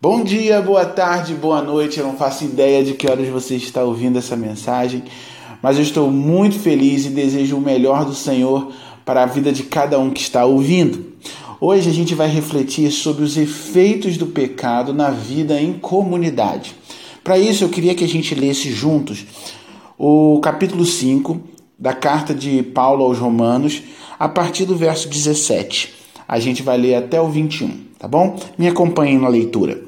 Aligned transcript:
Bom 0.00 0.22
dia, 0.22 0.62
boa 0.62 0.84
tarde, 0.84 1.34
boa 1.34 1.60
noite. 1.60 1.98
Eu 1.98 2.06
não 2.06 2.16
faço 2.16 2.44
ideia 2.44 2.84
de 2.84 2.94
que 2.94 3.10
horas 3.10 3.26
você 3.26 3.56
está 3.56 3.82
ouvindo 3.82 4.16
essa 4.16 4.36
mensagem, 4.36 5.02
mas 5.60 5.76
eu 5.76 5.82
estou 5.82 6.08
muito 6.08 6.56
feliz 6.56 7.04
e 7.04 7.08
desejo 7.08 7.56
o 7.56 7.60
melhor 7.60 8.04
do 8.04 8.14
Senhor 8.14 8.70
para 9.04 9.24
a 9.24 9.26
vida 9.26 9.50
de 9.50 9.64
cada 9.64 9.98
um 9.98 10.10
que 10.10 10.20
está 10.20 10.44
ouvindo. 10.44 11.14
Hoje 11.60 11.90
a 11.90 11.92
gente 11.92 12.14
vai 12.14 12.28
refletir 12.28 12.92
sobre 12.92 13.24
os 13.24 13.36
efeitos 13.36 14.16
do 14.16 14.28
pecado 14.28 14.94
na 14.94 15.10
vida 15.10 15.60
em 15.60 15.72
comunidade. 15.72 16.76
Para 17.24 17.36
isso, 17.36 17.64
eu 17.64 17.68
queria 17.68 17.96
que 17.96 18.04
a 18.04 18.08
gente 18.08 18.36
lesse 18.36 18.70
juntos 18.70 19.26
o 19.98 20.38
capítulo 20.40 20.86
5 20.86 21.40
da 21.76 21.92
carta 21.92 22.32
de 22.32 22.62
Paulo 22.62 23.04
aos 23.04 23.18
Romanos, 23.18 23.82
a 24.16 24.28
partir 24.28 24.64
do 24.64 24.76
verso 24.76 25.08
17. 25.08 25.97
A 26.28 26.38
gente 26.38 26.62
vai 26.62 26.76
ler 26.76 26.94
até 26.94 27.20
o 27.20 27.28
21 27.28 27.88
tá 27.98 28.06
bom? 28.06 28.38
Me 28.56 28.68
acompanhem 28.68 29.18
na 29.18 29.28
leitura. 29.28 29.82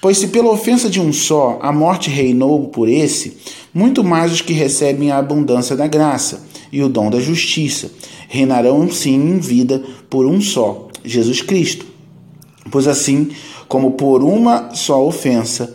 Pois 0.00 0.18
se 0.18 0.28
pela 0.28 0.50
ofensa 0.50 0.90
de 0.90 1.00
um 1.00 1.12
só 1.12 1.58
a 1.62 1.72
morte 1.72 2.10
reinou 2.10 2.68
por 2.68 2.88
esse, 2.88 3.36
muito 3.72 4.02
mais 4.02 4.32
os 4.32 4.40
que 4.40 4.52
recebem 4.52 5.12
a 5.12 5.18
abundância 5.18 5.76
da 5.76 5.86
graça 5.86 6.44
e 6.72 6.82
o 6.82 6.88
dom 6.88 7.08
da 7.08 7.20
justiça 7.20 7.90
reinarão 8.28 8.90
sim 8.90 9.14
em 9.14 9.38
vida 9.38 9.82
por 10.10 10.26
um 10.26 10.40
só, 10.40 10.88
Jesus 11.04 11.40
Cristo. 11.40 11.86
Pois 12.70 12.88
assim 12.88 13.30
como 13.68 13.92
por 13.92 14.24
uma 14.24 14.74
só 14.74 15.06
ofensa 15.06 15.74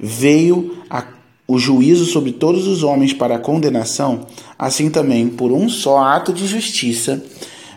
veio 0.00 0.76
a, 0.90 1.04
o 1.46 1.58
juízo 1.58 2.06
sobre 2.06 2.32
todos 2.32 2.66
os 2.66 2.82
homens 2.82 3.12
para 3.12 3.36
a 3.36 3.38
condenação, 3.38 4.26
assim 4.58 4.90
também 4.90 5.28
por 5.28 5.52
um 5.52 5.68
só 5.68 5.98
ato 5.98 6.32
de 6.32 6.46
justiça 6.46 7.22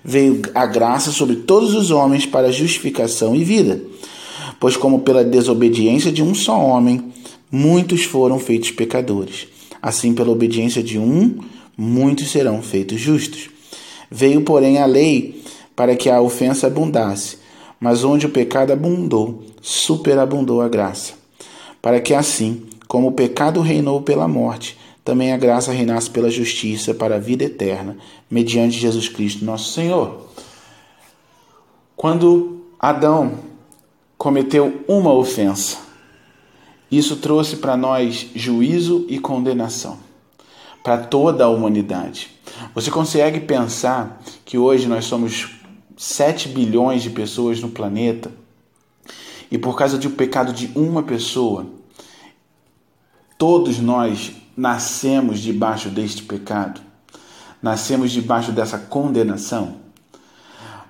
veio 0.03 0.41
a 0.53 0.65
graça 0.65 1.11
sobre 1.11 1.37
todos 1.37 1.73
os 1.73 1.91
homens 1.91 2.25
para 2.25 2.51
justificação 2.51 3.35
e 3.35 3.43
vida. 3.43 3.81
Pois, 4.59 4.77
como 4.77 4.99
pela 4.99 5.23
desobediência 5.23 6.11
de 6.11 6.21
um 6.21 6.35
só 6.35 6.59
homem, 6.59 7.11
muitos 7.51 8.03
foram 8.03 8.39
feitos 8.39 8.71
pecadores, 8.71 9.47
assim, 9.81 10.13
pela 10.13 10.31
obediência 10.31 10.83
de 10.83 10.99
um, 10.99 11.39
muitos 11.77 12.29
serão 12.29 12.61
feitos 12.61 12.99
justos. 12.99 13.49
Veio, 14.09 14.41
porém, 14.41 14.77
a 14.77 14.85
lei 14.85 15.41
para 15.75 15.95
que 15.95 16.09
a 16.09 16.21
ofensa 16.21 16.67
abundasse, 16.67 17.37
mas 17.79 18.03
onde 18.03 18.25
o 18.25 18.29
pecado 18.29 18.71
abundou, 18.71 19.43
superabundou 19.61 20.61
a 20.61 20.69
graça. 20.69 21.13
Para 21.81 21.99
que 21.99 22.13
assim, 22.13 22.63
como 22.87 23.07
o 23.07 23.13
pecado 23.13 23.61
reinou 23.61 24.01
pela 24.01 24.27
morte, 24.27 24.77
também 25.03 25.33
a 25.33 25.37
graça 25.37 25.71
reinasse 25.71 26.09
pela 26.09 26.29
justiça 26.29 26.93
para 26.93 27.15
a 27.15 27.19
vida 27.19 27.43
eterna, 27.43 27.97
mediante 28.29 28.77
Jesus 28.77 29.09
Cristo, 29.09 29.43
nosso 29.43 29.71
Senhor. 29.71 30.27
Quando 31.95 32.65
Adão 32.79 33.39
cometeu 34.17 34.83
uma 34.87 35.11
ofensa, 35.13 35.77
isso 36.91 37.15
trouxe 37.15 37.57
para 37.57 37.77
nós 37.77 38.27
juízo 38.35 39.05
e 39.07 39.17
condenação, 39.17 39.97
para 40.83 40.97
toda 40.97 41.45
a 41.45 41.49
humanidade. 41.49 42.29
Você 42.75 42.91
consegue 42.91 43.39
pensar 43.39 44.21
que 44.45 44.57
hoje 44.57 44.87
nós 44.87 45.05
somos 45.05 45.49
7 45.97 46.49
bilhões 46.49 47.01
de 47.01 47.09
pessoas 47.09 47.59
no 47.61 47.69
planeta 47.69 48.31
e 49.49 49.57
por 49.57 49.77
causa 49.77 49.97
do 49.97 50.09
pecado 50.09 50.53
de 50.53 50.71
uma 50.75 51.03
pessoa, 51.03 51.65
todos 53.37 53.79
nós 53.79 54.31
nascemos 54.55 55.39
debaixo 55.39 55.89
deste 55.89 56.23
pecado? 56.23 56.81
Nascemos 57.61 58.11
debaixo 58.11 58.51
dessa 58.51 58.77
condenação? 58.77 59.75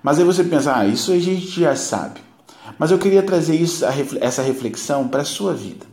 Mas 0.02 0.18
aí 0.18 0.24
você 0.24 0.42
pensa, 0.42 0.76
ah, 0.76 0.86
isso 0.86 1.12
a 1.12 1.18
gente 1.18 1.60
já 1.60 1.76
sabe. 1.76 2.20
Mas 2.78 2.90
eu 2.90 2.98
queria 2.98 3.22
trazer 3.22 3.56
isso, 3.56 3.84
essa 4.20 4.42
reflexão 4.42 5.06
para 5.06 5.22
a 5.22 5.24
sua 5.24 5.54
vida. 5.54 5.86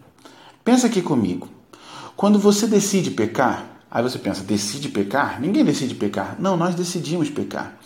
Pensa 0.63 0.87
aqui 0.87 1.01
comigo. 1.01 1.47
Quando 2.15 2.39
você 2.39 2.67
decide 2.67 3.11
pecar, 3.11 3.65
aí 3.89 4.01
você 4.03 4.17
pensa, 4.17 4.43
decide 4.43 4.89
pecar? 4.89 5.39
Ninguém 5.39 5.63
decide 5.63 5.95
pecar. 5.95 6.35
Não, 6.39 6.57
nós 6.57 6.75
decidimos 6.75 7.29
pecar. 7.29 7.77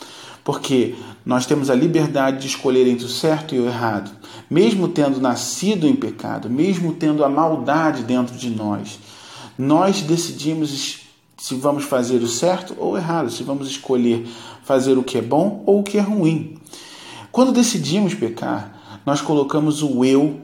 Porque 0.43 0.95
nós 1.25 1.45
temos 1.45 1.69
a 1.69 1.75
liberdade 1.75 2.41
de 2.41 2.47
escolher 2.47 2.87
entre 2.87 3.05
o 3.05 3.09
certo 3.09 3.55
e 3.55 3.59
o 3.59 3.65
errado, 3.65 4.11
mesmo 4.49 4.89
tendo 4.89 5.21
nascido 5.21 5.87
em 5.87 5.95
pecado, 5.95 6.49
mesmo 6.49 6.93
tendo 6.93 7.23
a 7.23 7.29
maldade 7.29 8.03
dentro 8.03 8.35
de 8.35 8.49
nós. 8.49 8.99
Nós 9.57 10.01
decidimos 10.01 11.01
se 11.37 11.55
vamos 11.55 11.83
fazer 11.83 12.23
o 12.23 12.27
certo 12.27 12.75
ou 12.77 12.93
o 12.93 12.97
errado, 12.97 13.29
se 13.29 13.43
vamos 13.43 13.67
escolher 13.67 14.25
fazer 14.63 14.97
o 14.97 15.03
que 15.03 15.17
é 15.17 15.21
bom 15.21 15.61
ou 15.65 15.81
o 15.81 15.83
que 15.83 15.97
é 15.97 16.01
ruim. 16.01 16.57
Quando 17.31 17.51
decidimos 17.51 18.13
pecar, 18.13 19.01
nós 19.05 19.21
colocamos 19.21 19.83
o 19.83 20.05
eu 20.05 20.39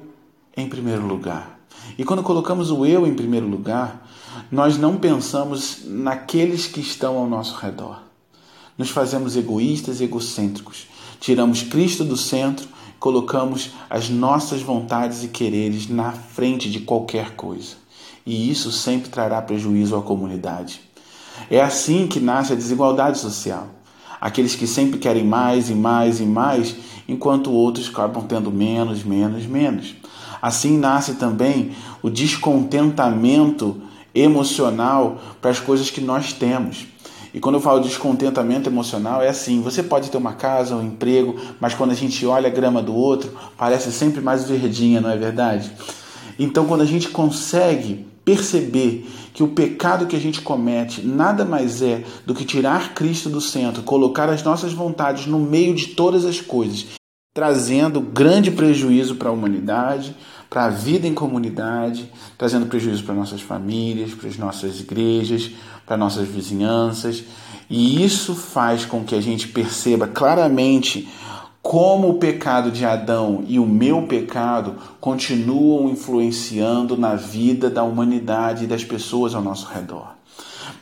em 0.55 0.67
primeiro 0.67 1.07
lugar. 1.07 1.59
E 1.97 2.03
quando 2.03 2.21
colocamos 2.21 2.69
o 2.69 2.85
eu 2.85 3.07
em 3.07 3.13
primeiro 3.13 3.47
lugar, 3.47 4.07
nós 4.51 4.77
não 4.77 4.97
pensamos 4.97 5.83
naqueles 5.85 6.67
que 6.67 6.79
estão 6.79 7.17
ao 7.17 7.27
nosso 7.27 7.55
redor. 7.57 8.01
Nos 8.77 8.89
fazemos 8.89 9.35
egoístas 9.35 10.01
e 10.01 10.03
egocêntricos. 10.03 10.87
Tiramos 11.19 11.61
Cristo 11.63 12.03
do 12.03 12.17
centro, 12.17 12.67
colocamos 12.99 13.71
as 13.89 14.09
nossas 14.09 14.61
vontades 14.61 15.23
e 15.23 15.29
quereres 15.29 15.87
na 15.87 16.11
frente 16.11 16.69
de 16.69 16.81
qualquer 16.81 17.35
coisa 17.35 17.88
e 18.29 18.51
isso 18.51 18.72
sempre 18.72 19.09
trará 19.09 19.41
prejuízo 19.41 19.95
à 19.95 20.03
comunidade. 20.03 20.81
É 21.50 21.59
assim 21.59 22.06
que 22.06 22.19
nasce 22.19 22.53
a 22.53 22.56
desigualdade 22.56 23.17
social. 23.17 23.66
Aqueles 24.22 24.53
que 24.53 24.67
sempre 24.67 25.00
querem 25.00 25.25
mais 25.25 25.72
e 25.72 25.73
mais 25.73 26.19
e 26.19 26.25
mais, 26.25 26.75
enquanto 27.07 27.51
outros 27.51 27.89
acabam 27.89 28.23
tendo 28.28 28.51
menos, 28.51 29.03
menos, 29.03 29.47
menos. 29.47 29.95
Assim 30.39 30.78
nasce 30.78 31.16
também 31.16 31.72
o 32.03 32.09
descontentamento 32.09 33.81
emocional 34.13 35.19
para 35.41 35.50
as 35.50 35.59
coisas 35.59 35.89
que 35.89 36.00
nós 36.00 36.31
temos. 36.31 36.85
E 37.34 37.39
quando 37.39 37.56
eu 37.56 37.62
falo 37.62 37.79
descontentamento 37.79 38.69
emocional, 38.69 39.23
é 39.23 39.29
assim: 39.29 39.59
você 39.59 39.81
pode 39.81 40.12
ter 40.12 40.18
uma 40.18 40.34
casa, 40.34 40.75
um 40.75 40.85
emprego, 40.85 41.35
mas 41.59 41.73
quando 41.73 41.91
a 41.91 41.95
gente 41.95 42.23
olha 42.28 42.47
a 42.47 42.53
grama 42.53 42.79
do 42.79 42.94
outro, 42.94 43.35
parece 43.57 43.91
sempre 43.91 44.22
mais 44.22 44.47
verdinha, 44.47 45.01
não 45.01 45.09
é 45.09 45.18
verdade? 45.18 45.72
Então, 46.38 46.68
quando 46.68 46.81
a 46.81 46.85
gente 46.85 47.09
consegue 47.09 48.07
perceber 48.29 49.09
que 49.34 49.41
o 49.41 49.47
pecado 49.47 50.06
que 50.06 50.16
a 50.16 50.19
gente 50.19 50.41
comete 50.41 51.01
nada 51.01 51.44
mais 51.44 51.81
é 51.81 52.03
do 52.28 52.35
que 52.35 52.45
tirar 52.45 52.94
Cristo 52.94 53.28
do 53.28 53.41
centro, 53.41 53.81
colocar 53.81 54.29
as 54.29 54.44
nossas 54.44 54.72
vontades 54.72 55.25
no 55.25 55.40
meio 55.40 55.73
de 55.73 55.88
todas 55.88 56.25
as 56.25 56.39
coisas, 56.39 56.85
trazendo 57.34 58.00
grande 58.00 58.51
prejuízo 58.51 59.16
para 59.16 59.29
a 59.29 59.31
humanidade, 59.31 60.16
para 60.47 60.66
a 60.66 60.69
vida 60.69 61.07
em 61.07 61.13
comunidade, 61.13 62.12
trazendo 62.38 62.68
prejuízo 62.68 63.03
para 63.03 63.16
nossas 63.16 63.41
famílias, 63.41 64.13
para 64.13 64.29
as 64.29 64.38
nossas 64.38 64.79
igrejas, 64.79 65.50
para 65.88 65.97
nossas 65.97 66.28
vizinhanças. 66.28 67.23
E 67.68 68.03
isso 68.03 68.35
faz 68.35 68.85
com 68.85 69.03
que 69.03 69.16
a 69.16 69.22
gente 69.22 69.47
perceba 69.47 70.07
claramente 70.07 71.09
como 71.61 72.09
o 72.09 72.13
pecado 72.15 72.71
de 72.71 72.85
Adão 72.85 73.43
e 73.47 73.59
o 73.59 73.65
meu 73.65 74.03
pecado 74.03 74.75
continuam 74.99 75.89
influenciando 75.89 76.97
na 76.97 77.15
vida 77.15 77.69
da 77.69 77.83
humanidade 77.83 78.63
e 78.63 78.67
das 78.67 78.83
pessoas 78.83 79.35
ao 79.35 79.41
nosso 79.41 79.67
redor. 79.67 80.15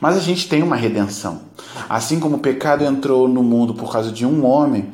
Mas 0.00 0.16
a 0.16 0.20
gente 0.20 0.48
tem 0.48 0.62
uma 0.62 0.76
redenção. 0.76 1.40
Assim 1.88 2.20
como 2.20 2.36
o 2.36 2.40
pecado 2.40 2.84
entrou 2.84 3.26
no 3.26 3.42
mundo 3.42 3.74
por 3.74 3.90
causa 3.90 4.12
de 4.12 4.24
um 4.24 4.46
homem, 4.46 4.90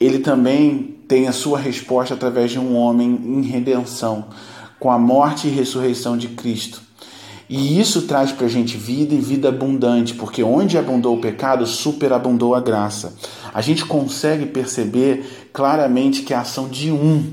ele 0.00 0.20
também 0.20 0.96
tem 1.06 1.28
a 1.28 1.32
sua 1.32 1.58
resposta 1.58 2.14
através 2.14 2.50
de 2.50 2.58
um 2.58 2.74
homem 2.74 3.10
em 3.10 3.42
redenção, 3.42 4.24
com 4.78 4.90
a 4.90 4.98
morte 4.98 5.46
e 5.46 5.50
ressurreição 5.50 6.16
de 6.16 6.28
Cristo. 6.28 6.80
E 7.54 7.78
isso 7.78 8.00
traz 8.06 8.32
para 8.32 8.46
a 8.46 8.48
gente 8.48 8.78
vida 8.78 9.12
e 9.14 9.20
vida 9.20 9.50
abundante, 9.50 10.14
porque 10.14 10.42
onde 10.42 10.78
abundou 10.78 11.14
o 11.14 11.20
pecado, 11.20 11.66
superabundou 11.66 12.54
a 12.54 12.62
graça. 12.62 13.12
A 13.52 13.60
gente 13.60 13.84
consegue 13.84 14.46
perceber 14.46 15.50
claramente 15.52 16.22
que 16.22 16.32
a 16.32 16.40
ação 16.40 16.66
de 16.66 16.90
um 16.90 17.30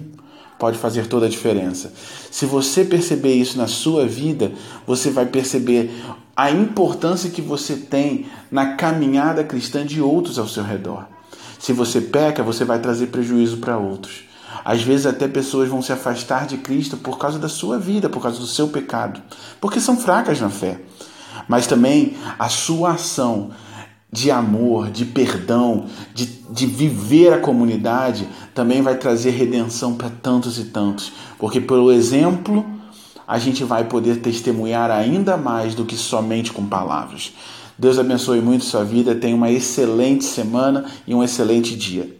pode 0.59 0.77
fazer 0.77 1.07
toda 1.07 1.25
a 1.25 1.29
diferença. 1.29 1.93
Se 2.29 2.45
você 2.45 2.83
perceber 2.83 3.31
isso 3.31 3.57
na 3.57 3.67
sua 3.67 4.05
vida, 4.05 4.51
você 4.85 5.09
vai 5.09 5.25
perceber 5.25 5.89
a 6.35 6.51
importância 6.51 7.29
que 7.29 7.41
você 7.41 7.77
tem 7.77 8.25
na 8.51 8.75
caminhada 8.75 9.41
cristã 9.45 9.85
de 9.85 10.01
outros 10.01 10.37
ao 10.37 10.49
seu 10.49 10.65
redor. 10.65 11.07
Se 11.57 11.71
você 11.71 12.01
peca, 12.01 12.43
você 12.43 12.65
vai 12.65 12.81
trazer 12.81 13.07
prejuízo 13.07 13.59
para 13.59 13.77
outros. 13.77 14.28
Às 14.63 14.81
vezes 14.81 15.05
até 15.05 15.27
pessoas 15.27 15.69
vão 15.69 15.81
se 15.81 15.91
afastar 15.91 16.45
de 16.45 16.57
Cristo 16.57 16.97
por 16.97 17.17
causa 17.17 17.39
da 17.39 17.49
sua 17.49 17.77
vida, 17.77 18.09
por 18.09 18.21
causa 18.21 18.39
do 18.39 18.47
seu 18.47 18.67
pecado, 18.67 19.21
porque 19.59 19.79
são 19.79 19.97
fracas 19.97 20.39
na 20.39 20.49
fé. 20.49 20.81
Mas 21.47 21.67
também 21.67 22.15
a 22.37 22.49
sua 22.49 22.91
ação 22.91 23.51
de 24.11 24.31
amor, 24.31 24.89
de 24.89 25.05
perdão, 25.05 25.85
de, 26.13 26.25
de 26.25 26.65
viver 26.65 27.31
a 27.33 27.39
comunidade, 27.39 28.27
também 28.53 28.81
vai 28.81 28.97
trazer 28.97 29.31
redenção 29.31 29.95
para 29.95 30.09
tantos 30.09 30.57
e 30.57 30.65
tantos. 30.65 31.11
Porque 31.37 31.61
pelo 31.61 31.91
exemplo, 31.91 32.65
a 33.27 33.37
gente 33.37 33.63
vai 33.63 33.83
poder 33.83 34.17
testemunhar 34.17 34.89
ainda 34.89 35.37
mais 35.37 35.75
do 35.75 35.85
que 35.85 35.95
somente 35.95 36.51
com 36.51 36.65
palavras. 36.65 37.33
Deus 37.77 37.97
abençoe 37.97 38.41
muito 38.41 38.65
sua 38.65 38.83
vida, 38.83 39.15
tenha 39.15 39.35
uma 39.35 39.51
excelente 39.51 40.25
semana 40.25 40.85
e 41.07 41.13
um 41.13 41.23
excelente 41.23 41.75
dia. 41.75 42.18